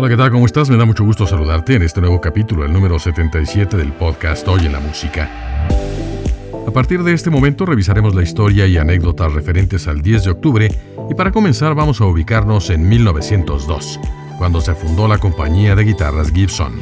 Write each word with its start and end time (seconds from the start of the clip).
Hola, 0.00 0.10
¿qué 0.10 0.16
tal? 0.16 0.30
¿Cómo 0.30 0.46
estás? 0.46 0.70
Me 0.70 0.76
da 0.76 0.84
mucho 0.84 1.02
gusto 1.02 1.26
saludarte 1.26 1.74
en 1.74 1.82
este 1.82 2.00
nuevo 2.00 2.20
capítulo, 2.20 2.64
el 2.64 2.72
número 2.72 3.00
77 3.00 3.76
del 3.76 3.92
podcast 3.92 4.46
Hoy 4.46 4.64
en 4.64 4.70
la 4.70 4.78
Música. 4.78 5.28
A 6.64 6.70
partir 6.70 7.02
de 7.02 7.14
este 7.14 7.30
momento 7.30 7.66
revisaremos 7.66 8.14
la 8.14 8.22
historia 8.22 8.68
y 8.68 8.76
anécdotas 8.76 9.32
referentes 9.32 9.88
al 9.88 10.00
10 10.00 10.22
de 10.22 10.30
octubre 10.30 10.68
y 11.10 11.14
para 11.16 11.32
comenzar 11.32 11.74
vamos 11.74 12.00
a 12.00 12.04
ubicarnos 12.04 12.70
en 12.70 12.88
1902, 12.88 13.98
cuando 14.38 14.60
se 14.60 14.76
fundó 14.76 15.08
la 15.08 15.18
compañía 15.18 15.74
de 15.74 15.82
guitarras 15.82 16.30
Gibson. 16.30 16.78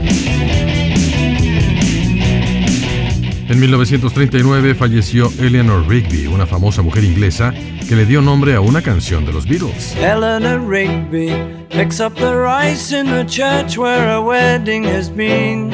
En 3.48 3.60
1939 3.60 4.74
falleció 4.74 5.30
Eleanor 5.38 5.86
Rigby, 5.86 6.26
una 6.26 6.46
famosa 6.46 6.82
mujer 6.82 7.04
inglesa 7.04 7.52
que 7.88 7.94
le 7.94 8.04
dio 8.04 8.20
nombre 8.20 8.54
a 8.54 8.60
una 8.60 8.82
canción 8.82 9.24
de 9.24 9.32
los 9.32 9.46
Beatles. 9.46 9.94
Eleanor 9.96 10.60
Rigby 10.68 11.30
picks 11.70 12.00
up 12.00 12.14
the 12.16 12.34
rice 12.34 12.92
in 12.92 13.06
the 13.06 13.24
church 13.24 13.78
where 13.78 14.10
a 14.10 14.20
wedding 14.20 14.84
has 14.84 15.08
been. 15.08 15.70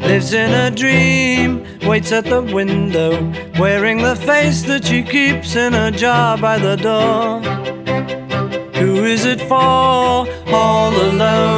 Lives 0.00 0.34
in 0.34 0.52
a 0.52 0.70
dream, 0.70 1.62
waits 1.86 2.12
at 2.12 2.24
the 2.24 2.42
window, 2.42 3.12
wearing 3.58 4.02
the 4.02 4.14
face 4.14 4.62
that 4.66 4.84
she 4.84 5.02
keeps 5.02 5.56
in 5.56 5.72
a 5.72 5.90
jar 5.90 6.36
by 6.36 6.58
the 6.58 6.76
door. 6.76 7.40
Who 8.74 9.04
is 9.04 9.24
it 9.24 9.40
for? 9.40 10.28
All 10.52 10.92
people. 10.92 11.53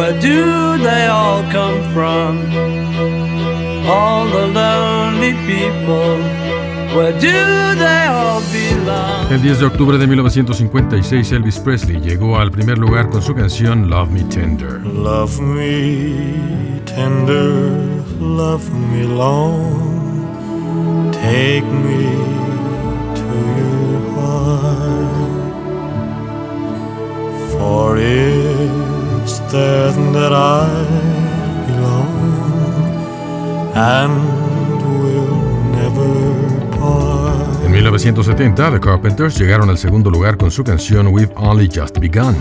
Where 0.00 0.16
do 0.18 0.78
they 0.78 1.08
all 1.08 1.42
come 1.52 1.82
from? 1.92 2.38
All 3.86 4.24
the 4.30 4.46
lonely 4.46 5.34
people. 5.44 6.16
Where 6.96 7.12
do 7.12 7.74
they 7.78 8.06
all 8.06 8.40
belong? 8.50 9.30
El 9.30 9.42
10 9.42 9.60
de 9.60 9.66
octubre 9.66 9.98
de 9.98 10.06
1956, 10.06 11.32
Elvis 11.32 11.58
Presley 11.58 12.00
llegó 12.00 12.38
al 12.38 12.50
primer 12.50 12.78
lugar 12.78 13.10
con 13.10 13.20
su 13.20 13.34
canción 13.34 13.90
Love 13.90 14.10
Me 14.10 14.24
Tender. 14.24 14.80
Love 14.86 15.38
me 15.38 16.80
tender, 16.86 17.76
love 18.18 18.70
me 18.90 19.04
long, 19.04 21.10
take 21.12 21.60
me 21.60 22.06
to 23.14 23.22
your 23.58 24.00
heart, 24.16 25.44
for 27.52 27.98
it's 27.98 28.39
there 29.50 29.92
that 30.12 30.32
I 30.32 30.66
belong 31.66 32.10
and 33.74 34.12
will 35.02 35.30
never 35.72 36.10
part. 36.78 37.64
En 37.64 37.72
1970, 37.72 38.70
The 38.70 38.80
Carpenters 38.80 39.38
llegaron 39.38 39.70
al 39.70 39.78
segundo 39.78 40.10
lugar 40.10 40.36
con 40.36 40.50
su 40.50 40.64
canción 40.64 41.08
We've 41.08 41.32
Only 41.36 41.68
Just 41.68 41.98
Begun. 41.98 42.34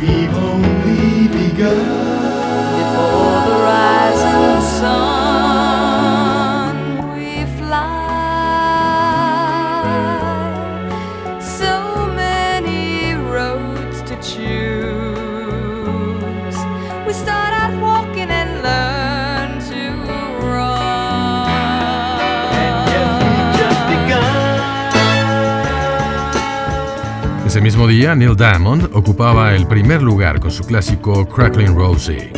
Ese 27.49 27.61
mismo 27.61 27.87
día, 27.87 28.13
Neil 28.13 28.35
Diamond 28.35 28.91
ocupaba 28.93 29.55
el 29.55 29.65
primer 29.65 30.03
lugar 30.03 30.39
con 30.39 30.51
su 30.51 30.63
clásico 30.63 31.27
Crackling 31.27 31.73
Rosie. 31.75 32.31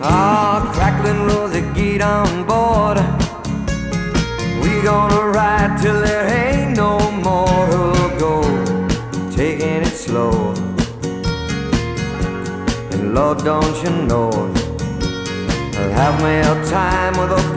Ah, 0.00 0.70
crackling 0.74 1.26
Rosie, 1.26 1.64
get 1.74 2.02
on 2.02 2.46
board. 2.46 3.02
We 4.62 4.80
gonna 4.84 5.32
ride 5.32 5.76
till 5.82 6.00
there 6.00 6.28
ain't 6.28 6.76
no 6.76 7.00
more 7.20 7.66
to 7.66 8.16
go. 8.20 8.42
Taking 9.34 9.82
it 9.82 9.96
slow. 9.96 10.54
And 12.92 13.12
Lord, 13.12 13.42
don't 13.42 13.82
you 13.82 13.90
know? 14.06 14.30
I'll 15.76 15.90
have 15.90 16.22
me 16.22 16.38
a 16.38 16.70
time 16.70 17.18
with 17.18 17.32
a 17.32 17.53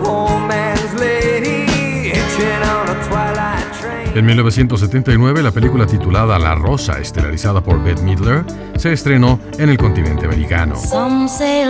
En 4.17 4.25
1979, 4.25 5.43
la 5.43 5.51
película 5.51 5.85
titulada 5.85 6.39
La 6.39 6.55
Rosa, 6.55 6.97
estelarizada 6.97 7.61
por 7.61 7.83
Bette 7.83 8.01
Midler, 8.01 8.43
se 8.75 8.91
estrenó 8.91 9.39
en 9.59 9.69
el 9.69 9.77
continente 9.77 10.25
americano. 10.25 10.75
Some 10.75 11.29
say 11.29 11.67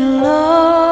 love, 0.00 0.89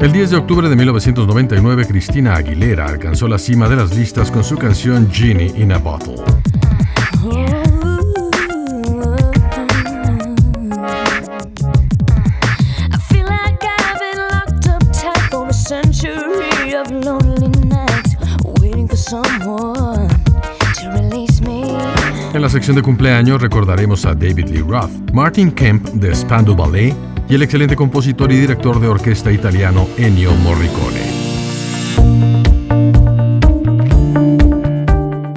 El 0.00 0.12
10 0.12 0.30
de 0.30 0.36
octubre 0.36 0.68
de 0.68 0.76
1999, 0.76 1.84
Cristina 1.86 2.36
Aguilera 2.36 2.86
alcanzó 2.86 3.26
la 3.26 3.36
cima 3.36 3.68
de 3.68 3.74
las 3.74 3.96
listas 3.96 4.30
con 4.30 4.44
su 4.44 4.56
canción 4.56 5.10
Genie 5.10 5.52
in 5.56 5.72
a 5.72 5.78
Bottle. 5.78 6.14
En 22.34 22.42
la 22.42 22.48
sección 22.48 22.76
de 22.76 22.82
cumpleaños 22.82 23.42
recordaremos 23.42 24.06
a 24.06 24.14
David 24.14 24.48
Lee 24.50 24.60
Roth, 24.60 25.12
Martin 25.12 25.50
Kemp 25.50 25.88
de 25.88 26.14
Spandau 26.14 26.54
Ballet 26.54 26.94
y 27.28 27.34
el 27.34 27.42
excelente 27.42 27.76
compositor 27.76 28.32
y 28.32 28.36
director 28.36 28.80
de 28.80 28.88
orquesta 28.88 29.30
italiano 29.30 29.86
Ennio 29.96 30.32
Morricone. 30.36 31.28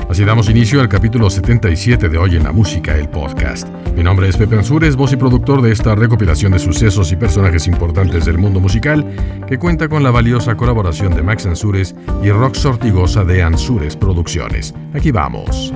Así 0.10 0.26
damos 0.26 0.50
inicio 0.50 0.82
al 0.82 0.90
capítulo 0.90 1.30
77 1.30 2.10
de 2.10 2.18
Hoy 2.18 2.36
en 2.36 2.44
la 2.44 2.52
Música, 2.52 2.98
el 2.98 3.08
podcast. 3.08 3.70
Mi 3.96 4.04
nombre 4.04 4.28
es 4.28 4.36
Pepe 4.36 4.58
Ansures, 4.58 4.98
voz 4.98 5.14
y 5.14 5.16
productor 5.16 5.62
de 5.62 5.72
esta 5.72 5.96
recopilación 5.96 6.52
de 6.52 6.60
sucesos 6.60 7.12
y 7.14 7.16
personajes 7.16 7.66
importantes 7.68 8.26
del 8.26 8.38
mundo 8.38 8.60
musical, 8.60 9.06
que 9.48 9.58
cuenta 9.58 9.88
con 9.88 10.04
la 10.04 10.12
valiosa 10.12 10.56
colaboración 10.56 11.16
de 11.16 11.24
Max 11.24 11.46
Ansures 11.46 11.96
y 12.22 12.30
Rox 12.30 12.66
Ortigosa 12.66 13.24
de 13.24 13.42
Ansures 13.42 13.96
Producciones. 13.96 14.74
Aquí 14.94 15.12
vamos. 15.12 15.74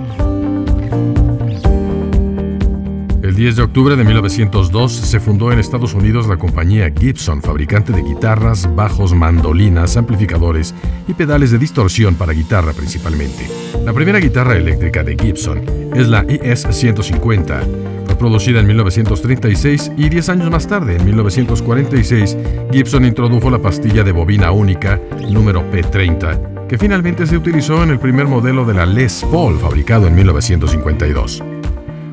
El 3.36 3.42
10 3.42 3.56
de 3.58 3.64
octubre 3.64 3.96
de 3.98 4.06
1902 4.06 4.94
se 4.94 5.20
fundó 5.20 5.52
en 5.52 5.60
Estados 5.60 5.94
Unidos 5.94 6.26
la 6.26 6.38
compañía 6.38 6.90
Gibson, 6.98 7.42
fabricante 7.42 7.92
de 7.92 8.02
guitarras, 8.02 8.74
bajos, 8.78 9.14
mandolinas, 9.14 9.98
amplificadores 9.98 10.74
y 11.06 11.14
pedales 11.16 11.52
de 11.52 11.58
distorsión 11.58 12.16
para 12.16 12.32
guitarra 12.32 12.72
principalmente. 12.72 13.46
La 13.84 13.92
primera 13.92 14.20
guitarra 14.20 14.56
eléctrica 14.56 15.04
de 15.04 15.18
Gibson 15.22 15.66
es 15.94 16.08
la 16.08 16.26
IS 16.30 16.66
150. 16.72 17.62
Fue 18.06 18.16
producida 18.16 18.62
en 18.62 18.68
1936 18.68 19.92
y 19.98 20.08
10 20.08 20.30
años 20.30 20.50
más 20.50 20.66
tarde, 20.66 20.96
en 20.96 21.04
1946, 21.04 22.38
Gibson 22.72 23.04
introdujo 23.04 23.50
la 23.50 23.62
pastilla 23.62 24.06
de 24.06 24.14
bobina 24.14 24.52
única 24.52 24.98
número 25.30 25.62
P30, 25.74 26.68
que 26.68 26.78
finalmente 26.78 27.28
se 27.28 27.36
utilizó 27.36 27.84
en 27.84 27.90
el 27.90 28.00
primer 28.00 28.28
modelo 28.28 28.64
de 28.64 28.76
la 28.76 28.86
Les 28.86 29.26
Paul 29.30 29.60
fabricado 29.60 30.08
en 30.08 30.16
1952. 30.16 31.44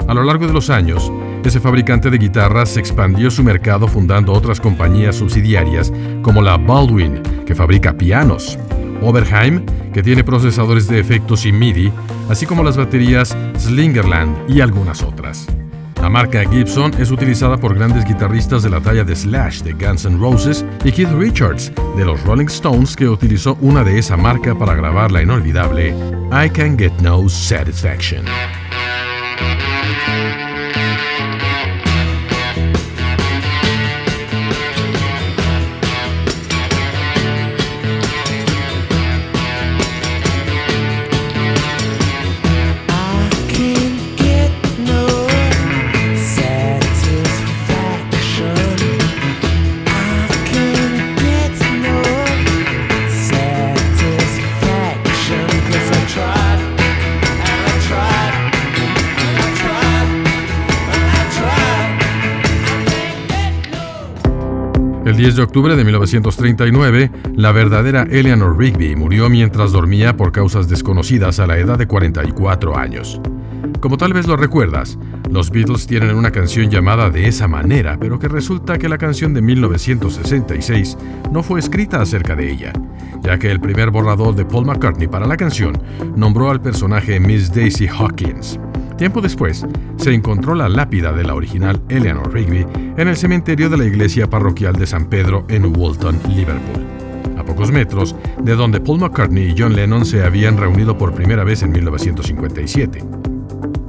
A 0.08 0.14
lo 0.14 0.24
largo 0.24 0.46
de 0.46 0.52
los 0.52 0.70
años, 0.70 1.10
ese 1.44 1.60
fabricante 1.60 2.10
de 2.10 2.18
guitarras 2.18 2.76
expandió 2.76 3.30
su 3.30 3.42
mercado 3.42 3.88
fundando 3.88 4.32
otras 4.32 4.60
compañías 4.60 5.16
subsidiarias 5.16 5.92
como 6.22 6.42
la 6.42 6.56
Baldwin, 6.56 7.22
que 7.46 7.54
fabrica 7.54 7.96
pianos, 7.96 8.58
Oberheim, 9.00 9.64
que 9.92 10.02
tiene 10.02 10.24
procesadores 10.24 10.88
de 10.88 11.00
efectos 11.00 11.44
y 11.46 11.52
MIDI, 11.52 11.92
así 12.28 12.46
como 12.46 12.62
las 12.62 12.76
baterías 12.76 13.36
Slingerland 13.58 14.50
y 14.50 14.60
algunas 14.60 15.02
otras. 15.02 15.46
La 16.02 16.08
marca 16.08 16.42
Gibson 16.50 16.92
es 16.98 17.12
utilizada 17.12 17.56
por 17.56 17.76
grandes 17.76 18.04
guitarristas 18.04 18.64
de 18.64 18.70
la 18.70 18.80
talla 18.80 19.04
de 19.04 19.14
Slash 19.14 19.62
de 19.62 19.72
Guns 19.72 20.04
N' 20.04 20.18
Roses 20.18 20.64
y 20.84 20.90
Keith 20.90 21.12
Richards 21.12 21.72
de 21.96 22.04
los 22.04 22.20
Rolling 22.24 22.46
Stones 22.46 22.96
que 22.96 23.08
utilizó 23.08 23.56
una 23.60 23.84
de 23.84 23.98
esa 23.98 24.16
marca 24.16 24.52
para 24.58 24.74
grabar 24.74 25.12
la 25.12 25.22
inolvidable 25.22 25.94
I 26.32 26.50
Can 26.50 26.76
Get 26.76 26.92
No 27.00 27.28
Satisfaction. 27.28 28.24
Thank 30.12 30.40
you. 30.46 30.51
El 65.04 65.16
10 65.16 65.34
de 65.34 65.42
octubre 65.42 65.74
de 65.74 65.82
1939, 65.82 67.10
la 67.34 67.50
verdadera 67.50 68.06
Eleanor 68.08 68.56
Rigby 68.56 68.94
murió 68.94 69.28
mientras 69.28 69.72
dormía 69.72 70.16
por 70.16 70.30
causas 70.30 70.68
desconocidas 70.68 71.40
a 71.40 71.46
la 71.48 71.58
edad 71.58 71.76
de 71.76 71.88
44 71.88 72.78
años. 72.78 73.20
Como 73.80 73.96
tal 73.96 74.12
vez 74.12 74.28
lo 74.28 74.36
recuerdas, 74.36 74.96
los 75.28 75.50
Beatles 75.50 75.88
tienen 75.88 76.14
una 76.14 76.30
canción 76.30 76.70
llamada 76.70 77.10
De 77.10 77.26
esa 77.26 77.48
manera, 77.48 77.98
pero 77.98 78.20
que 78.20 78.28
resulta 78.28 78.78
que 78.78 78.88
la 78.88 78.96
canción 78.96 79.34
de 79.34 79.42
1966 79.42 80.96
no 81.32 81.42
fue 81.42 81.58
escrita 81.58 82.00
acerca 82.00 82.36
de 82.36 82.52
ella, 82.52 82.72
ya 83.22 83.38
que 83.38 83.50
el 83.50 83.58
primer 83.58 83.90
borrador 83.90 84.36
de 84.36 84.44
Paul 84.44 84.66
McCartney 84.66 85.08
para 85.08 85.26
la 85.26 85.36
canción 85.36 85.82
nombró 86.14 86.48
al 86.48 86.62
personaje 86.62 87.18
Miss 87.18 87.52
Daisy 87.52 87.88
Hawkins. 87.88 88.60
Tiempo 89.02 89.20
después, 89.20 89.66
se 89.96 90.14
encontró 90.14 90.54
la 90.54 90.68
lápida 90.68 91.10
de 91.12 91.24
la 91.24 91.34
original 91.34 91.82
Eleanor 91.88 92.32
Rigby 92.32 92.64
en 92.96 93.08
el 93.08 93.16
cementerio 93.16 93.68
de 93.68 93.76
la 93.76 93.84
iglesia 93.84 94.30
parroquial 94.30 94.76
de 94.76 94.86
San 94.86 95.06
Pedro 95.06 95.44
en 95.48 95.76
Walton, 95.76 96.20
Liverpool, 96.28 96.86
a 97.36 97.44
pocos 97.44 97.72
metros 97.72 98.14
de 98.44 98.54
donde 98.54 98.80
Paul 98.80 99.00
McCartney 99.00 99.50
y 99.50 99.54
John 99.58 99.74
Lennon 99.74 100.06
se 100.06 100.22
habían 100.22 100.56
reunido 100.56 100.96
por 100.98 101.14
primera 101.14 101.42
vez 101.42 101.64
en 101.64 101.72
1957. 101.72 103.31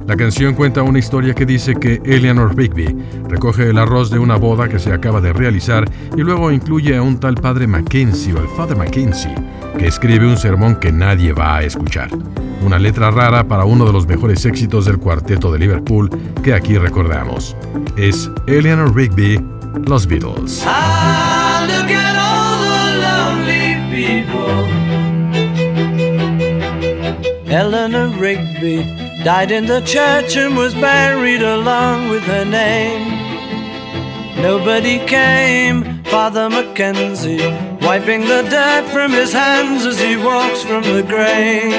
La 0.06 0.16
canción 0.16 0.54
cuenta 0.54 0.82
una 0.82 0.98
historia 0.98 1.34
que 1.34 1.46
dice 1.46 1.74
que 1.74 2.00
Eleanor 2.04 2.54
Rigby 2.54 2.94
recoge 3.26 3.70
el 3.70 3.78
arroz 3.78 4.10
de 4.10 4.18
una 4.18 4.36
boda 4.36 4.68
que 4.68 4.78
se 4.78 4.92
acaba 4.92 5.20
de 5.20 5.32
realizar 5.32 5.90
y 6.14 6.20
luego 6.20 6.52
incluye 6.52 6.94
a 6.96 7.02
un 7.02 7.18
tal 7.18 7.36
padre 7.36 7.66
Mackenzie 7.66 8.34
o 8.34 8.40
el 8.40 8.48
Father 8.48 8.76
Mackenzie, 8.76 9.34
que 9.78 9.86
escribe 9.86 10.26
un 10.26 10.36
sermón 10.36 10.76
que 10.76 10.92
nadie 10.92 11.32
va 11.32 11.56
a 11.56 11.62
escuchar. 11.62 12.10
Una 12.62 12.78
letra 12.78 13.10
rara 13.10 13.44
para 13.44 13.64
uno 13.64 13.86
de 13.86 13.92
los 13.94 14.06
mejores 14.06 14.44
éxitos 14.44 14.84
del 14.84 14.98
cuarteto 14.98 15.50
de 15.50 15.58
Liverpool 15.58 16.10
que 16.42 16.52
aquí 16.52 16.76
recordamos. 16.76 17.56
Es 17.96 18.30
Eleanor 18.46 18.94
Rigby, 18.94 19.42
Los 19.86 20.06
Beatles. 20.06 20.62
Ah. 20.66 21.14
Eleanor 27.54 28.10
Rigby 28.18 29.03
died 29.24 29.50
in 29.50 29.64
the 29.64 29.80
church 29.80 30.36
and 30.36 30.54
was 30.54 30.74
buried 30.74 31.40
along 31.40 32.10
with 32.10 32.22
her 32.24 32.44
name. 32.44 33.08
Nobody 34.42 34.98
came, 35.06 36.04
Father 36.04 36.50
Mackenzie, 36.50 37.40
wiping 37.80 38.20
the 38.26 38.42
dirt 38.50 38.84
from 38.92 39.12
his 39.12 39.32
hands 39.32 39.86
as 39.86 39.98
he 39.98 40.18
walks 40.18 40.62
from 40.62 40.82
the 40.82 41.02
grave. 41.02 41.72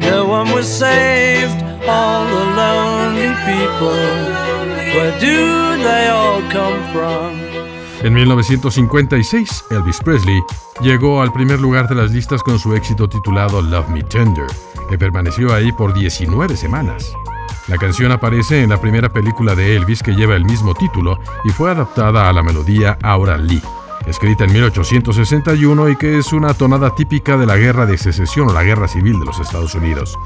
No 0.00 0.26
one 0.26 0.50
was 0.50 0.66
saved, 0.66 1.62
all 1.86 2.24
the 2.24 2.44
lonely 2.56 3.28
people. 3.44 4.00
Where 4.96 5.12
do 5.20 5.76
they 5.82 6.08
all 6.08 6.40
come 6.50 6.80
from? 6.94 7.44
En 8.02 8.14
1956, 8.14 9.64
Elvis 9.70 9.98
Presley 10.00 10.42
llegó 10.80 11.22
al 11.22 11.32
primer 11.32 11.60
lugar 11.60 11.88
de 11.88 11.94
las 11.94 12.10
listas 12.10 12.42
con 12.42 12.58
su 12.58 12.74
éxito 12.74 13.08
titulado 13.08 13.62
Love 13.62 13.88
Me 13.88 14.02
Tender, 14.02 14.46
que 14.88 14.98
permaneció 14.98 15.54
ahí 15.54 15.72
por 15.72 15.94
19 15.94 16.56
semanas. 16.56 17.12
La 17.68 17.78
canción 17.78 18.12
aparece 18.12 18.62
en 18.62 18.70
la 18.70 18.80
primera 18.80 19.08
película 19.08 19.54
de 19.54 19.74
Elvis 19.76 20.02
que 20.02 20.14
lleva 20.14 20.36
el 20.36 20.44
mismo 20.44 20.74
título 20.74 21.18
y 21.44 21.50
fue 21.50 21.70
adaptada 21.70 22.28
a 22.28 22.32
la 22.32 22.42
melodía 22.42 22.98
Aura 23.02 23.38
Lee, 23.38 23.62
escrita 24.06 24.44
en 24.44 24.52
1861 24.52 25.88
y 25.88 25.96
que 25.96 26.18
es 26.18 26.32
una 26.32 26.52
tonada 26.52 26.94
típica 26.94 27.38
de 27.38 27.46
la 27.46 27.56
Guerra 27.56 27.86
de 27.86 27.96
Secesión 27.96 28.50
o 28.50 28.52
la 28.52 28.62
Guerra 28.62 28.86
Civil 28.86 29.18
de 29.18 29.24
los 29.24 29.40
Estados 29.40 29.74
Unidos. 29.74 30.18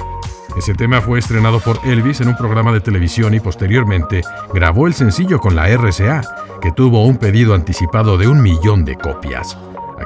Ese 0.56 0.75
tema 0.75 1.00
fue 1.00 1.20
estrenado 1.20 1.61
por 1.61 1.78
Elvis 1.84 2.20
en 2.20 2.28
un 2.28 2.37
programa 2.37 2.72
de 2.72 2.81
televisión 2.81 3.34
y 3.34 3.40
posteriormente 3.40 4.22
grabó 4.52 4.88
el 4.88 4.94
sencillo 4.94 5.38
con 5.38 5.54
la 5.54 5.69
RCA, 5.69 6.22
que 6.61 6.72
tuvo 6.72 7.04
un 7.04 7.19
pedido 7.19 7.54
anticipado 7.54 8.19
de 8.19 8.26
un 8.26 8.43
millón 8.43 8.84
de 8.84 8.96
copias. 8.96 9.56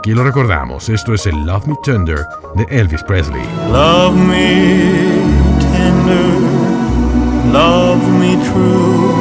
Aquí 0.02 0.14
lo 0.14 0.24
recordamos, 0.24 0.88
esto 0.88 1.14
es 1.14 1.26
el 1.26 1.46
Love 1.46 1.68
Me 1.68 1.76
Tender 1.84 2.26
de 2.56 2.66
Elvis 2.76 3.04
Presley. 3.04 3.40
Love 3.70 4.16
me 4.16 4.98
tender, 5.60 6.40
love 7.52 8.02
me 8.18 8.36
true, 8.50 9.12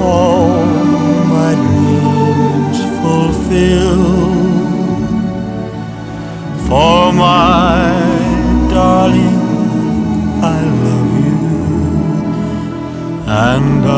all 0.00 0.64
my 1.26 1.52
dreams 1.56 2.78
fulfill. 3.02 4.06
For 6.68 7.12
my 7.12 7.90
darling, 8.70 9.40
I 10.44 10.60
love 10.84 11.12
you, 11.26 11.38
and 13.26 13.84
I 13.84 13.97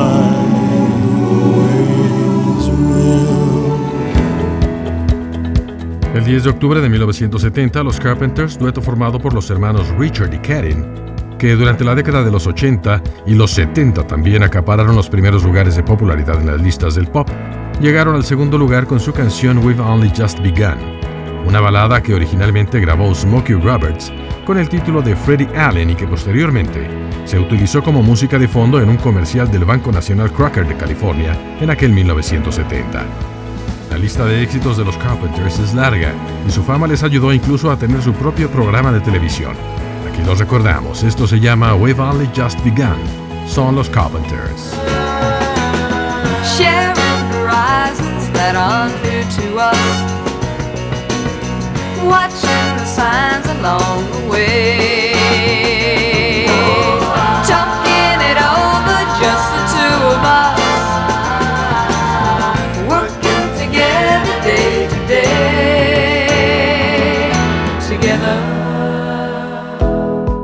10 6.30 6.44
de 6.44 6.50
octubre 6.50 6.80
de 6.80 6.88
1970, 6.88 7.82
los 7.82 7.98
Carpenters, 7.98 8.56
dueto 8.56 8.80
formado 8.80 9.18
por 9.18 9.34
los 9.34 9.50
hermanos 9.50 9.88
Richard 9.98 10.32
y 10.32 10.38
Karen, 10.38 10.86
que 11.40 11.56
durante 11.56 11.82
la 11.82 11.96
década 11.96 12.22
de 12.22 12.30
los 12.30 12.46
80 12.46 13.02
y 13.26 13.34
los 13.34 13.50
70 13.50 14.06
también 14.06 14.44
acapararon 14.44 14.94
los 14.94 15.08
primeros 15.08 15.42
lugares 15.42 15.74
de 15.74 15.82
popularidad 15.82 16.40
en 16.40 16.46
las 16.46 16.60
listas 16.60 16.94
del 16.94 17.08
pop, 17.08 17.28
llegaron 17.80 18.14
al 18.14 18.22
segundo 18.22 18.58
lugar 18.58 18.86
con 18.86 19.00
su 19.00 19.12
canción 19.12 19.58
We've 19.58 19.82
Only 19.82 20.12
Just 20.16 20.38
Begun, 20.38 20.78
una 21.48 21.58
balada 21.58 22.00
que 22.00 22.14
originalmente 22.14 22.78
grabó 22.78 23.12
Smokey 23.12 23.56
Roberts 23.56 24.12
con 24.46 24.56
el 24.56 24.68
título 24.68 25.02
de 25.02 25.16
Freddie 25.16 25.58
Allen 25.58 25.90
y 25.90 25.96
que 25.96 26.06
posteriormente 26.06 26.88
se 27.24 27.40
utilizó 27.40 27.82
como 27.82 28.04
música 28.04 28.38
de 28.38 28.46
fondo 28.46 28.80
en 28.80 28.88
un 28.88 28.98
comercial 28.98 29.50
del 29.50 29.64
Banco 29.64 29.90
Nacional 29.90 30.30
Crocker 30.30 30.64
de 30.64 30.76
California 30.76 31.36
en 31.60 31.70
aquel 31.70 31.90
1970. 31.90 33.29
La 33.90 33.98
lista 33.98 34.24
de 34.24 34.42
éxitos 34.42 34.76
de 34.76 34.84
los 34.84 34.96
Carpenters 34.96 35.58
es 35.58 35.74
larga 35.74 36.14
y 36.46 36.50
su 36.50 36.62
fama 36.62 36.86
les 36.86 37.02
ayudó 37.02 37.32
incluso 37.32 37.72
a 37.72 37.76
tener 37.76 38.00
su 38.00 38.12
propio 38.12 38.48
programa 38.48 38.92
de 38.92 39.00
televisión. 39.00 39.56
Aquí 40.08 40.22
los 40.24 40.38
recordamos, 40.38 41.02
esto 41.02 41.26
se 41.26 41.40
llama 41.40 41.74
We've 41.74 42.00
Only 42.00 42.30
Just 42.36 42.62
Begun. 42.64 42.96
Son 43.48 43.74
los 43.74 43.90
Carpenters. 43.90 44.74
Watching 52.02 52.76
the 52.76 52.86
signs 52.86 53.46
along 53.46 54.04
the 54.10 54.30
way. 54.30 54.70
It 58.30 58.36
over, 58.36 59.00
just 59.18 59.46
the 59.54 59.62
two 59.74 60.06
of 60.06 60.24
us. 60.24 60.59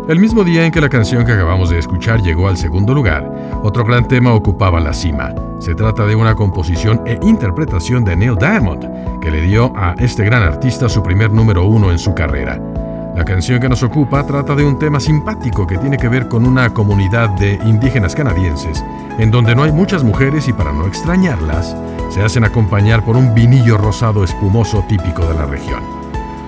El 0.09 0.21
mismo 0.21 0.45
día 0.45 0.65
en 0.65 0.71
que 0.71 0.81
la 0.81 0.89
canción 0.89 1.25
que 1.25 1.33
acabamos 1.33 1.69
de 1.69 1.81
escuchar 1.81 2.23
llegó 2.23 2.47
al 2.47 2.57
segundo 2.57 2.95
lugar, 2.95 3.29
otro 3.65 3.85
gran 3.85 4.07
tema 4.07 4.33
ocupaba 4.35 4.79
la 4.79 4.95
cima. 4.95 5.35
Se 5.59 5.75
trata 5.75 6.07
de 6.07 6.15
una 6.15 6.37
composición 6.37 7.03
e 7.07 7.19
interpretación 7.23 8.05
de 8.05 8.15
Neil 8.15 8.37
Diamond, 8.37 9.21
que 9.21 9.33
le 9.33 9.43
dio 9.43 9.73
a 9.75 9.97
este 9.99 10.25
gran 10.25 10.45
artista 10.45 10.89
su 10.89 11.03
primer 11.03 11.33
número 11.33 11.65
uno 11.65 11.91
en 11.91 11.99
su 11.99 12.15
carrera. 12.15 12.63
La 13.17 13.25
canción 13.25 13.59
que 13.59 13.69
nos 13.69 13.83
ocupa 13.83 14.25
trata 14.25 14.55
de 14.55 14.63
un 14.63 14.79
tema 14.79 15.01
simpático 15.01 15.67
que 15.67 15.77
tiene 15.77 15.97
que 15.97 16.09
ver 16.09 16.29
con 16.29 16.47
una 16.47 16.73
comunidad 16.73 17.31
de 17.31 17.59
indígenas 17.67 18.15
canadienses, 18.15 18.85
en 19.19 19.33
donde 19.33 19.57
no 19.57 19.65
hay 19.65 19.73
muchas 19.73 20.05
mujeres 20.05 20.47
y 20.47 20.53
para 20.53 20.73
no 20.73 20.87
extrañarlas, 20.87 21.77
se 22.11 22.23
hacen 22.23 22.45
acompañar 22.45 23.05
por 23.05 23.17
un 23.17 23.35
vinillo 23.35 23.77
rosado 23.77 24.23
espumoso 24.23 24.85
típico 24.89 25.27
de 25.27 25.35
la 25.35 25.47
región. 25.47 25.83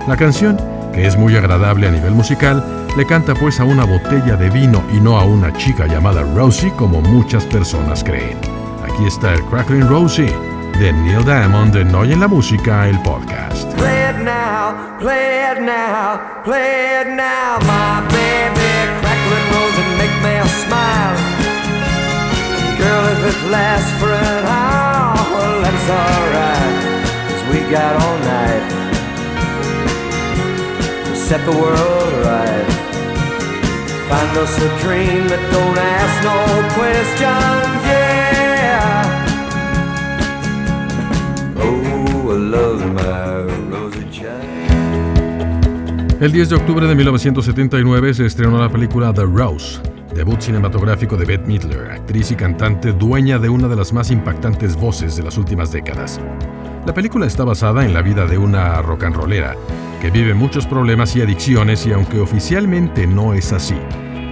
La 0.06 0.16
canción, 0.16 0.60
que 0.94 1.08
es 1.08 1.18
muy 1.18 1.34
agradable 1.36 1.88
a 1.88 1.90
nivel 1.90 2.12
musical, 2.12 2.77
le 2.96 3.06
canta 3.06 3.34
pues 3.34 3.60
a 3.60 3.64
una 3.64 3.84
botella 3.84 4.36
de 4.36 4.50
vino 4.50 4.82
y 4.92 5.00
no 5.00 5.18
a 5.18 5.24
una 5.24 5.52
chica 5.52 5.86
llamada 5.86 6.22
Rosie 6.34 6.72
como 6.72 7.00
muchas 7.00 7.44
personas 7.46 8.02
creen. 8.02 8.38
Aquí 8.84 9.06
está 9.06 9.34
el 9.34 9.42
Crackling 9.44 9.88
Rosie 9.88 10.34
de 10.78 10.92
Neil 10.92 11.24
Diamond 11.24 11.74
de 11.74 11.84
Noy 11.84 12.12
en 12.12 12.20
la 12.20 12.28
Música, 12.28 12.88
el 12.88 13.00
podcast. 13.02 13.72
Play 13.74 14.10
it 14.10 14.24
now, 14.24 14.98
play 14.98 15.52
it 15.52 15.60
now, 15.60 16.42
play 16.44 17.02
it 17.02 17.08
now, 17.08 17.58
my 17.60 18.00
baby. 18.08 18.70
Crackling 19.00 19.48
and 19.78 19.98
make 19.98 20.16
me 20.22 20.48
smile. 20.64 21.16
Girl, 22.78 23.04
if 23.12 23.34
it 23.34 23.50
lasts 23.50 23.92
for 24.00 24.12
an 24.12 24.46
hour, 24.46 25.62
that's 25.62 25.90
alright. 25.90 26.74
Cause 27.28 27.42
we 27.52 27.60
got 27.70 28.02
all 28.02 28.18
night 28.18 28.78
set 31.28 31.44
the 31.44 31.52
world 31.52 32.24
right. 32.24 32.77
Find 34.08 34.36
us 34.38 34.56
a 34.58 34.68
dream 34.82 35.28
that 35.28 35.42
don't 35.52 35.78
ask 35.78 36.22
no 36.24 36.38
questions. 36.78 37.68
Oh, 41.58 42.34
love 42.34 42.86
my. 42.94 43.28
El 46.20 46.32
10 46.32 46.48
de 46.48 46.56
octubre 46.56 46.84
de 46.84 46.96
1979 46.96 48.12
se 48.12 48.26
estrenó 48.26 48.58
la 48.58 48.68
película 48.68 49.12
The 49.12 49.22
Rose, 49.22 49.80
debut 50.16 50.40
cinematográfico 50.40 51.16
de 51.16 51.24
Bette 51.24 51.46
Midler, 51.46 51.92
actriz 51.92 52.32
y 52.32 52.34
cantante 52.34 52.92
dueña 52.92 53.38
de 53.38 53.48
una 53.48 53.68
de 53.68 53.76
las 53.76 53.92
más 53.92 54.10
impactantes 54.10 54.74
voces 54.74 55.14
de 55.14 55.22
las 55.22 55.38
últimas 55.38 55.70
décadas. 55.70 56.20
La 56.86 56.94
película 56.94 57.26
está 57.26 57.44
basada 57.44 57.84
en 57.84 57.92
la 57.92 58.02
vida 58.02 58.26
de 58.26 58.38
una 58.38 58.80
rock 58.82 59.04
and 59.04 59.16
rollera 59.16 59.54
que 60.00 60.10
vive 60.10 60.34
muchos 60.34 60.66
problemas 60.66 61.14
y 61.16 61.22
adicciones 61.22 61.86
y 61.86 61.92
aunque 61.92 62.20
oficialmente 62.20 63.06
no 63.06 63.34
es 63.34 63.52
así, 63.52 63.76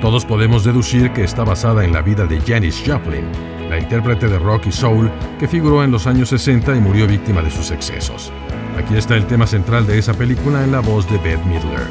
todos 0.01 0.25
podemos 0.25 0.65
deducir 0.65 1.13
que 1.13 1.25
está 1.25 1.45
basada 1.45 1.85
en 1.85 1.93
la 1.93 2.03
vida 2.03 2.25
de 2.27 2.41
Janis 2.41 2.83
Joplin, 2.87 3.25
la 3.69 3.79
intérprete 3.79 4.29
de 4.29 4.39
rock 4.39 4.67
y 4.67 4.73
soul 4.73 5.11
que 5.39 5.49
figuró 5.49 5.83
en 5.83 5.91
los 5.91 6.07
años 6.07 6.29
60 6.29 6.77
y 6.77 6.81
murió 6.81 7.07
víctima 7.07 7.43
de 7.43 7.51
sus 7.51 7.71
excesos. 7.71 8.33
Aquí 8.79 8.97
está 8.97 9.17
el 9.17 9.27
tema 9.27 9.47
central 9.47 9.87
de 9.87 9.99
esa 9.99 10.15
película 10.15 10.63
en 10.63 10.73
la 10.73 10.81
voz 10.81 11.11
de 11.11 11.19
Bette 11.19 11.45
Midler. 11.47 11.87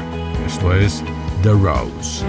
Esto 0.46 0.72
es 0.72 1.02
The 1.42 1.50
Rose. 1.50 2.24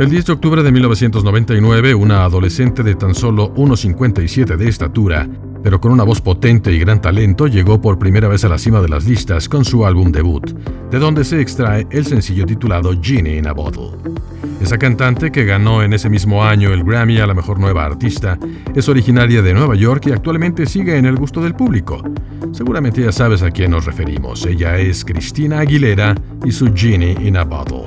El 0.00 0.08
10 0.08 0.24
de 0.24 0.32
octubre 0.32 0.62
de 0.62 0.72
1999, 0.72 1.94
una 1.94 2.24
adolescente 2.24 2.82
de 2.82 2.94
tan 2.94 3.14
solo 3.14 3.52
1,57 3.54 4.56
de 4.56 4.66
estatura, 4.66 5.28
pero 5.62 5.78
con 5.78 5.92
una 5.92 6.04
voz 6.04 6.22
potente 6.22 6.72
y 6.72 6.78
gran 6.78 7.02
talento, 7.02 7.46
llegó 7.46 7.82
por 7.82 7.98
primera 7.98 8.26
vez 8.26 8.42
a 8.46 8.48
la 8.48 8.56
cima 8.56 8.80
de 8.80 8.88
las 8.88 9.04
listas 9.04 9.46
con 9.46 9.62
su 9.62 9.84
álbum 9.84 10.10
debut, 10.10 10.52
de 10.90 10.98
donde 10.98 11.22
se 11.22 11.42
extrae 11.42 11.86
el 11.90 12.06
sencillo 12.06 12.46
titulado 12.46 12.98
Genie 13.02 13.36
in 13.36 13.46
a 13.46 13.52
Bottle. 13.52 13.90
Esa 14.62 14.78
cantante, 14.78 15.30
que 15.30 15.44
ganó 15.44 15.82
en 15.82 15.92
ese 15.92 16.08
mismo 16.08 16.42
año 16.42 16.72
el 16.72 16.82
Grammy 16.82 17.18
a 17.18 17.26
la 17.26 17.34
mejor 17.34 17.58
nueva 17.58 17.84
artista, 17.84 18.38
es 18.74 18.88
originaria 18.88 19.42
de 19.42 19.52
Nueva 19.52 19.74
York 19.74 20.06
y 20.06 20.12
actualmente 20.12 20.64
sigue 20.64 20.96
en 20.96 21.04
el 21.04 21.16
gusto 21.16 21.42
del 21.42 21.54
público. 21.54 22.02
Seguramente 22.52 23.02
ya 23.02 23.12
sabes 23.12 23.42
a 23.42 23.50
quién 23.50 23.72
nos 23.72 23.84
referimos. 23.84 24.46
Ella 24.46 24.78
es 24.78 25.04
Cristina 25.04 25.58
Aguilera 25.58 26.14
y 26.42 26.52
su 26.52 26.72
Genie 26.74 27.18
in 27.20 27.36
a 27.36 27.44
Bottle. 27.44 27.84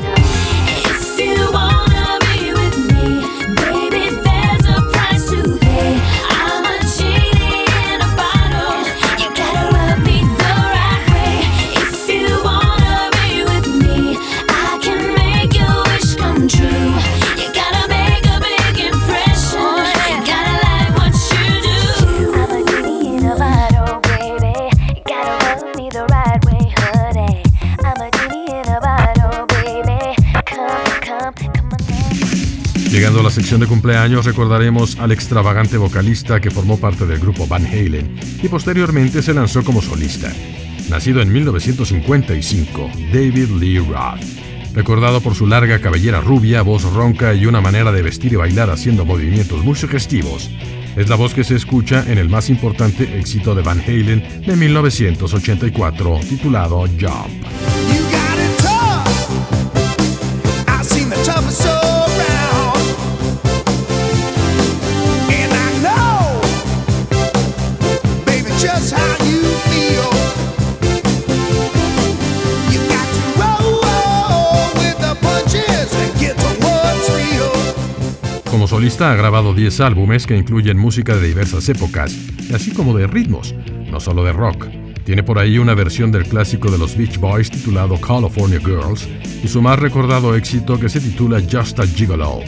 Sección 33.34 33.60
de 33.60 33.66
cumpleaños 33.66 34.26
recordaremos 34.26 35.00
al 35.00 35.12
extravagante 35.12 35.78
vocalista 35.78 36.40
que 36.40 36.52
formó 36.52 36.78
parte 36.78 37.08
del 37.08 37.18
grupo 37.18 37.48
Van 37.48 37.66
Halen 37.66 38.16
y 38.44 38.48
posteriormente 38.48 39.24
se 39.24 39.34
lanzó 39.34 39.64
como 39.64 39.82
solista. 39.82 40.32
Nacido 40.88 41.20
en 41.20 41.34
1955, 41.34 42.92
David 43.12 43.50
Lee 43.60 43.80
Roth. 43.80 44.22
Recordado 44.76 45.20
por 45.20 45.34
su 45.34 45.48
larga 45.48 45.80
cabellera 45.82 46.22
rubia, 46.22 46.62
voz 46.62 46.84
ronca 46.94 47.34
y 47.34 47.48
una 47.48 47.60
manera 47.60 47.92
de 47.92 48.04
vestir 48.04 48.34
y 48.34 48.36
bailar 48.36 48.70
haciendo 48.70 49.04
movimientos 49.04 49.64
muy 49.64 49.76
sugestivos, 49.76 50.52
es 50.96 51.10
la 51.10 51.16
voz 51.16 51.34
que 51.34 51.44
se 51.44 51.56
escucha 51.56 52.06
en 52.08 52.20
el 52.20 52.30
más 52.30 52.52
importante 52.52 53.18
éxito 53.18 53.56
de 53.56 53.64
Van 53.64 53.82
Halen 53.82 54.44
de 54.46 54.56
1984 54.56 56.20
titulado 56.30 56.82
Jump. 57.00 57.73
Solista 78.74 79.12
ha 79.12 79.16
grabado 79.16 79.54
10 79.54 79.82
álbumes 79.82 80.26
que 80.26 80.36
incluyen 80.36 80.80
música 80.80 81.16
de 81.16 81.28
diversas 81.28 81.70
épocas, 81.70 82.18
así 82.56 82.72
como 82.72 82.98
de 82.98 83.06
ritmos, 83.06 83.54
no 83.92 84.00
solo 84.00 84.24
de 84.24 84.34
rock. 84.34 84.66
Tiene 85.06 85.22
por 85.22 85.38
ahí 85.38 85.60
una 85.60 85.76
versión 85.76 86.12
del 86.12 86.24
clásico 86.24 86.72
de 86.72 86.80
los 86.80 86.98
Beach 86.98 87.20
Boys 87.20 87.52
titulado 87.52 88.02
California 88.02 88.60
Girls 88.60 89.08
y 89.44 89.48
su 89.48 89.62
más 89.62 89.78
recordado 89.78 90.36
éxito 90.36 90.80
que 90.80 90.90
se 90.90 91.02
titula 91.02 91.40
Just 91.40 91.82
a 91.82 91.86
Gigolo, 91.86 92.40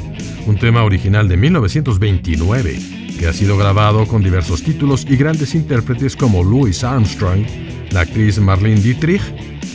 un 0.48 0.58
tema 0.58 0.84
original 0.84 1.28
de 1.28 1.38
1929 1.38 2.80
que 3.20 3.28
ha 3.28 3.34
sido 3.34 3.56
grabado 3.56 4.08
con 4.08 4.24
diversos 4.24 4.64
títulos 4.64 5.06
y 5.08 5.18
grandes 5.18 5.54
intérpretes 5.54 6.16
como 6.16 6.44
Louis 6.44 6.84
Armstrong, 6.84 7.46
la 7.92 8.00
actriz 8.00 8.40
Marlene 8.40 8.82
Dietrich, 8.82 9.22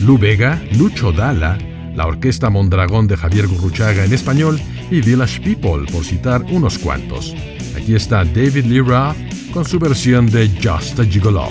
Lou 0.01 0.17
Vega, 0.17 0.61
Lucho 0.77 1.13
Dalla, 1.13 1.57
la 1.95 2.07
Orquesta 2.07 2.49
Mondragón 2.49 3.07
de 3.07 3.17
Javier 3.17 3.47
Gurruchaga 3.47 4.05
en 4.05 4.13
español 4.13 4.59
y 4.89 5.01
Village 5.01 5.41
People, 5.41 5.91
por 5.91 6.03
citar 6.03 6.43
unos 6.51 6.77
cuantos. 6.77 7.35
Aquí 7.75 7.95
está 7.95 8.23
David 8.25 8.65
Lee 8.65 8.79
Roth 8.79 9.15
con 9.53 9.65
su 9.65 9.79
versión 9.79 10.27
de 10.27 10.49
Just 10.61 10.99
a 10.99 11.05
Gigolo. 11.05 11.49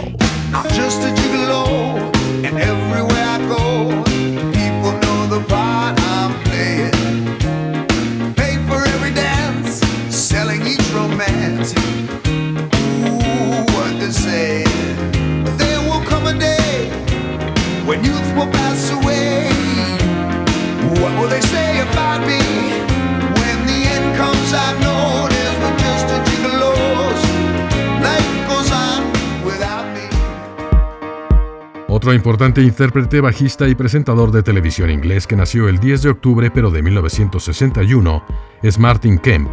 Importante 32.31 32.63
intérprete, 32.63 33.21
bajista 33.21 33.67
y 33.67 33.75
presentador 33.75 34.31
de 34.31 34.45
televisión 34.45 34.89
inglés 34.89 35.27
que 35.27 35.35
nació 35.35 35.69
el 35.69 35.81
10 35.81 36.03
de 36.03 36.11
octubre 36.11 36.49
pero 36.49 36.71
de 36.71 36.81
1961 36.81 38.25
es 38.63 38.79
Martin 38.79 39.19
Kemp, 39.19 39.51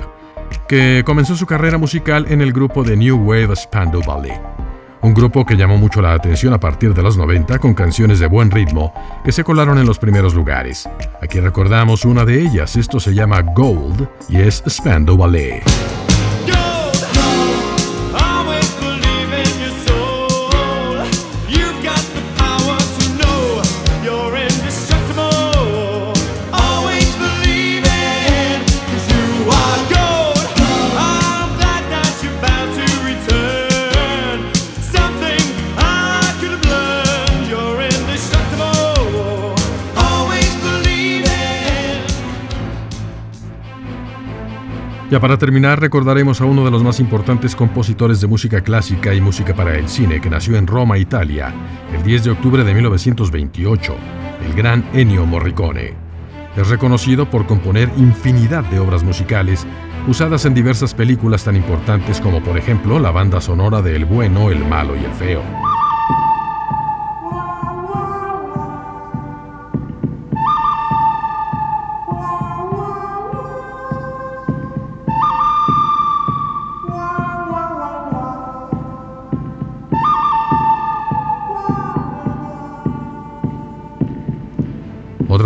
que 0.67 1.01
comenzó 1.03 1.36
su 1.36 1.48
carrera 1.48 1.79
musical 1.79 2.27
en 2.29 2.39
el 2.39 2.53
grupo 2.53 2.84
de 2.84 2.96
New 2.96 3.17
Wave 3.17 3.55
Spandau 3.55 4.03
Ballet, 4.05 4.39
un 5.01 5.15
grupo 5.15 5.43
que 5.43 5.57
llamó 5.57 5.77
mucho 5.77 6.03
la 6.03 6.13
atención 6.13 6.53
a 6.53 6.60
partir 6.60 6.93
de 6.93 7.01
los 7.01 7.17
90 7.17 7.57
con 7.57 7.74
canciones 7.74 8.19
de 8.19 8.27
buen 8.27 8.51
ritmo 8.51 8.93
que 9.25 9.31
se 9.31 9.43
colaron 9.43 9.79
en 9.79 9.88
los 9.88 9.98
primeros 9.98 10.36
lugares. 10.36 10.88
Aquí 11.19 11.39
recordamos 11.39 12.05
una 12.05 12.25
de 12.25 12.43
ellas, 12.43 12.75
esto 12.75 13.00
se 13.00 13.15
llama 13.15 13.41
Gold 13.41 14.07
y 14.29 14.38
es 14.38 14.62
Spandau 14.69 15.17
Ballet. 15.17 15.63
Ya 45.09 45.21
para 45.21 45.37
terminar, 45.37 45.79
recordaremos 45.79 46.41
a 46.41 46.45
uno 46.45 46.65
de 46.65 46.71
los 46.71 46.83
más 46.83 46.99
importantes 46.99 47.55
compositores 47.55 48.19
de 48.19 48.27
música 48.27 48.59
clásica 48.59 49.13
y 49.13 49.21
música 49.21 49.55
para 49.55 49.77
el 49.77 49.87
cine 49.87 50.19
que 50.19 50.29
nació 50.29 50.57
en 50.57 50.67
Roma, 50.67 50.97
Italia, 50.97 51.53
el 51.95 52.03
10 52.03 52.25
de 52.25 52.31
octubre 52.31 52.63
de 52.65 52.73
1928, 52.73 53.95
el 54.45 54.53
gran 54.53 54.83
Ennio 54.93 55.25
Morricone. 55.25 55.93
Es 56.57 56.67
reconocido 56.67 57.29
por 57.29 57.45
componer 57.45 57.89
infinidad 57.95 58.65
de 58.65 58.79
obras 58.79 59.03
musicales 59.03 59.65
usadas 60.09 60.43
en 60.43 60.53
diversas 60.53 60.93
películas 60.93 61.45
tan 61.45 61.55
importantes 61.55 62.19
como 62.19 62.43
por 62.43 62.57
ejemplo 62.57 62.99
la 62.99 63.11
banda 63.11 63.39
sonora 63.39 63.81
de 63.81 63.95
El 63.95 64.03
bueno, 64.03 64.51
el 64.51 64.65
malo 64.65 64.93
y 64.97 65.05
el 65.05 65.11
feo. 65.11 65.41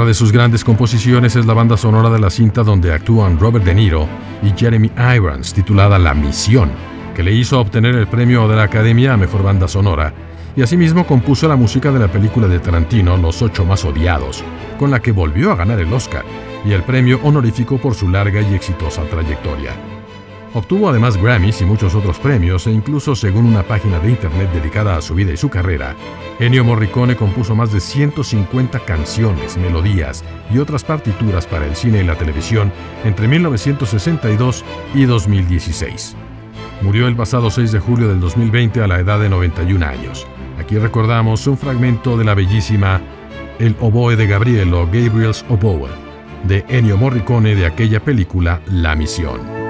Otra 0.02 0.08
de 0.08 0.14
sus 0.16 0.32
grandes 0.32 0.64
composiciones 0.64 1.36
es 1.36 1.46
la 1.46 1.54
banda 1.54 1.78
sonora 1.78 2.10
de 2.10 2.20
la 2.20 2.32
cinta 2.32 2.64
donde 2.64 2.92
actúan 2.92 3.40
Robert 3.40 3.64
De 3.64 3.76
Niro 3.76 4.08
y 4.42 4.50
Jeremy 4.58 4.90
Irons, 5.16 5.54
titulada 5.54 6.00
La 6.00 6.16
Misión, 6.16 6.72
que 7.16 7.22
le 7.22 7.32
hizo 7.34 7.60
obtener 7.60 7.94
el 7.94 8.08
premio 8.08 8.48
de 8.48 8.56
la 8.56 8.64
Academia 8.64 9.14
a 9.14 9.18
Mejor 9.18 9.44
Banda 9.44 9.68
Sonora, 9.68 10.12
y 10.56 10.64
asimismo 10.64 11.06
compuso 11.06 11.48
la 11.48 11.56
música 11.56 11.92
de 11.92 12.00
la 12.00 12.08
película 12.08 12.48
de 12.48 12.58
Tarantino 12.58 13.16
Los 13.16 13.44
Ocho 13.44 13.64
Más 13.64 13.86
Odiados, 13.86 14.44
con 14.80 14.90
la 14.90 15.04
que 15.04 15.12
volvió 15.12 15.52
a 15.52 15.56
ganar 15.56 15.80
el 15.80 15.94
Oscar 15.94 16.26
y 16.66 16.72
el 16.72 16.82
premio 16.82 17.20
honorífico 17.22 17.78
por 17.78 17.94
su 17.94 18.10
larga 18.10 18.42
y 18.42 18.56
exitosa 18.56 19.04
trayectoria. 19.04 19.91
Obtuvo 20.54 20.90
además 20.90 21.16
Grammys 21.16 21.62
y 21.62 21.66
muchos 21.66 21.96
otros 21.96 22.20
premios 22.20 22.68
e 22.68 22.72
incluso 22.72 23.16
según 23.16 23.46
una 23.46 23.64
página 23.64 24.00
de 24.00 24.10
internet 24.10 24.52
dedicada 24.52 24.98
a 24.98 25.02
su 25.02 25.16
vida 25.16 25.32
y 25.32 25.38
su 25.38 25.50
carrera, 25.50 25.96
Ennio 26.40 26.66
Morricone 26.66 27.16
compuso 27.16 27.56
más 27.56 27.72
de 27.72 27.80
150 27.80 28.80
canciones, 28.80 29.58
melodías 29.58 30.26
y 30.54 30.58
otras 30.58 30.84
partituras 30.84 31.48
para 31.48 31.66
el 31.66 31.76
cine 31.78 32.02
y 32.02 32.04
la 32.04 32.18
televisión 32.18 32.74
entre 33.06 33.30
1962 33.30 34.66
y 34.94 35.06
2016. 35.06 36.18
Murió 36.82 37.08
el 37.08 37.16
pasado 37.16 37.50
6 37.50 37.72
de 37.72 37.80
julio 37.80 38.10
del 38.10 38.20
2020 38.20 38.82
a 38.82 38.88
la 38.88 39.00
edad 39.00 39.20
de 39.20 39.30
91 39.30 39.86
años. 39.86 40.28
Aquí 40.60 40.78
recordamos 40.78 41.48
un 41.48 41.58
fragmento 41.58 42.18
de 42.18 42.26
la 42.26 42.34
bellísima 42.34 43.00
El 43.58 43.76
oboe 43.80 44.18
de 44.18 44.28
Gabriel 44.28 44.74
o 44.74 44.86
Gabriel's 44.86 45.46
Oboe 45.48 45.90
de 46.44 46.66
Ennio 46.68 46.98
Morricone 46.98 47.56
de 47.56 47.68
aquella 47.68 48.04
película 48.04 48.62
La 48.66 48.96
Misión. 48.96 49.61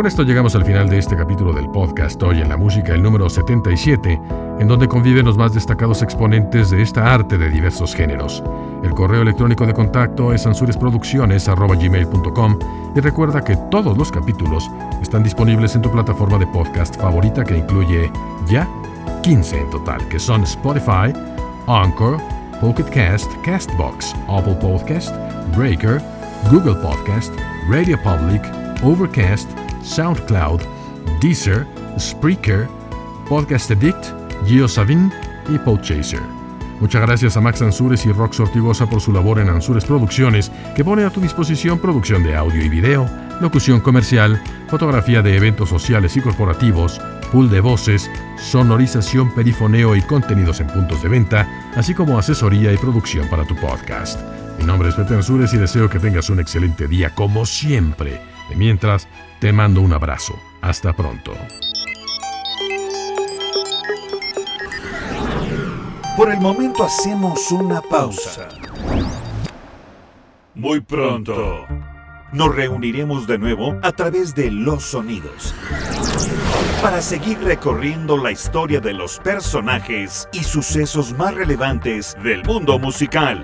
Con 0.00 0.06
esto 0.06 0.22
llegamos 0.22 0.54
al 0.54 0.64
final 0.64 0.88
de 0.88 0.96
este 0.96 1.14
capítulo 1.14 1.52
del 1.52 1.68
podcast 1.68 2.22
Hoy 2.22 2.40
en 2.40 2.48
la 2.48 2.56
Música, 2.56 2.94
el 2.94 3.02
número 3.02 3.28
77, 3.28 4.18
en 4.58 4.66
donde 4.66 4.88
conviven 4.88 5.26
los 5.26 5.36
más 5.36 5.52
destacados 5.52 6.00
exponentes 6.00 6.70
de 6.70 6.80
esta 6.80 7.12
arte 7.12 7.36
de 7.36 7.50
diversos 7.50 7.94
géneros. 7.94 8.42
El 8.82 8.94
correo 8.94 9.20
electrónico 9.20 9.66
de 9.66 9.74
contacto 9.74 10.32
es 10.32 10.46
ansuresproducciones.gmail.com 10.46 12.58
y 12.96 13.00
recuerda 13.00 13.44
que 13.44 13.58
todos 13.70 13.98
los 13.98 14.10
capítulos 14.10 14.70
están 15.02 15.22
disponibles 15.22 15.76
en 15.76 15.82
tu 15.82 15.92
plataforma 15.92 16.38
de 16.38 16.46
podcast 16.46 16.98
favorita 16.98 17.44
que 17.44 17.58
incluye 17.58 18.10
ya 18.48 18.66
15 19.22 19.60
en 19.60 19.68
total, 19.68 20.08
que 20.08 20.18
son 20.18 20.44
Spotify, 20.44 21.12
Anchor, 21.66 22.16
Pocket 22.62 22.84
Cast, 22.84 23.30
Castbox, 23.44 24.16
Apple 24.30 24.56
Podcast, 24.62 25.14
Breaker, 25.54 26.00
Google 26.50 26.76
Podcast, 26.76 27.34
Radio 27.68 27.98
Public, 28.02 28.42
Overcast, 28.82 29.50
SoundCloud, 29.82 30.60
Deezer, 31.20 31.66
Spreaker, 31.98 32.68
Podcast 33.28 33.70
Addict, 33.70 34.06
GeoSavin 34.46 35.12
y 35.48 35.58
Podchaser. 35.58 36.20
Muchas 36.80 37.02
gracias 37.02 37.36
a 37.36 37.42
Max 37.42 37.60
Ansures 37.60 38.06
y 38.06 38.12
Rox 38.12 38.40
Ortigosa 38.40 38.88
por 38.88 39.02
su 39.02 39.12
labor 39.12 39.38
en 39.38 39.50
Ansures 39.50 39.84
Producciones, 39.84 40.50
que 40.74 40.82
pone 40.82 41.04
a 41.04 41.10
tu 41.10 41.20
disposición 41.20 41.78
producción 41.78 42.22
de 42.22 42.34
audio 42.34 42.64
y 42.64 42.70
video, 42.70 43.06
locución 43.40 43.80
comercial, 43.80 44.42
fotografía 44.68 45.20
de 45.20 45.36
eventos 45.36 45.68
sociales 45.68 46.16
y 46.16 46.22
corporativos, 46.22 46.98
pool 47.30 47.50
de 47.50 47.60
voces, 47.60 48.10
sonorización, 48.38 49.34
perifoneo 49.34 49.94
y 49.94 50.00
contenidos 50.02 50.60
en 50.60 50.68
puntos 50.68 51.02
de 51.02 51.10
venta, 51.10 51.70
así 51.76 51.92
como 51.92 52.18
asesoría 52.18 52.72
y 52.72 52.78
producción 52.78 53.28
para 53.28 53.44
tu 53.44 53.54
podcast. 53.56 54.18
Mi 54.58 54.64
nombre 54.64 54.88
es 54.88 54.94
Peter 54.94 55.18
Ansures 55.18 55.52
y 55.52 55.58
deseo 55.58 55.90
que 55.90 55.98
tengas 55.98 56.30
un 56.30 56.40
excelente 56.40 56.88
día 56.88 57.14
como 57.14 57.44
siempre. 57.44 58.29
De 58.50 58.56
mientras, 58.56 59.08
te 59.40 59.52
mando 59.52 59.80
un 59.80 59.94
abrazo. 59.94 60.34
Hasta 60.60 60.92
pronto. 60.92 61.32
Por 66.16 66.30
el 66.30 66.40
momento 66.40 66.84
hacemos 66.84 67.50
una 67.50 67.80
pausa. 67.80 68.48
Muy 70.54 70.80
pronto 70.80 71.66
nos 72.32 72.54
reuniremos 72.54 73.26
de 73.26 73.38
nuevo 73.38 73.76
a 73.82 73.92
través 73.92 74.34
de 74.34 74.50
los 74.50 74.84
sonidos 74.84 75.54
para 76.82 77.02
seguir 77.02 77.38
recorriendo 77.42 78.16
la 78.16 78.30
historia 78.30 78.80
de 78.80 78.92
los 78.92 79.18
personajes 79.18 80.28
y 80.32 80.44
sucesos 80.44 81.12
más 81.12 81.34
relevantes 81.34 82.16
del 82.22 82.42
mundo 82.44 82.78
musical. 82.78 83.42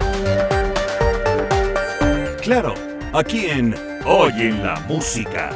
Claro, 2.42 2.74
aquí 3.12 3.46
en 3.46 3.74
Hoy 4.08 4.32
en 4.36 4.62
la 4.62 4.78
Música, 4.86 5.50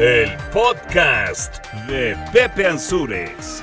el 0.00 0.36
podcast 0.52 1.64
de 1.86 2.16
Pepe 2.32 2.66
Ansures. 2.66 3.62